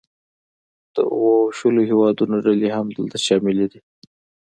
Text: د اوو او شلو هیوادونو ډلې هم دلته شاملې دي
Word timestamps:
د 0.93 0.95
اوو 1.13 1.31
او 1.43 1.49
شلو 1.57 1.81
هیوادونو 1.89 2.35
ډلې 2.45 2.69
هم 2.75 2.87
دلته 2.97 3.17
شاملې 3.25 3.65
دي 3.71 3.79